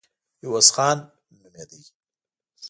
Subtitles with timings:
[0.45, 0.97] عوض خان
[1.35, 1.77] نومېده.